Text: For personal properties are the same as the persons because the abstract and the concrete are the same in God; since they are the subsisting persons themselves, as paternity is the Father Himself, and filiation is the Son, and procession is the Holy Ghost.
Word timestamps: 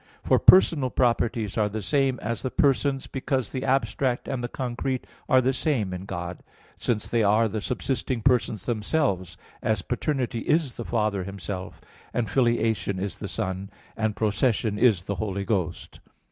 For 0.23 0.39
personal 0.39 0.89
properties 0.89 1.59
are 1.59 1.69
the 1.69 1.83
same 1.83 2.17
as 2.23 2.41
the 2.41 2.49
persons 2.49 3.05
because 3.05 3.51
the 3.51 3.63
abstract 3.63 4.27
and 4.27 4.43
the 4.43 4.47
concrete 4.47 5.05
are 5.29 5.41
the 5.41 5.53
same 5.53 5.93
in 5.93 6.05
God; 6.05 6.41
since 6.75 7.07
they 7.07 7.21
are 7.21 7.47
the 7.47 7.61
subsisting 7.61 8.23
persons 8.23 8.65
themselves, 8.65 9.37
as 9.61 9.83
paternity 9.83 10.39
is 10.39 10.73
the 10.75 10.85
Father 10.85 11.23
Himself, 11.23 11.79
and 12.15 12.27
filiation 12.27 12.97
is 12.97 13.19
the 13.19 13.27
Son, 13.27 13.69
and 13.95 14.15
procession 14.15 14.79
is 14.79 15.03
the 15.03 15.17
Holy 15.21 15.45
Ghost. 15.45 15.99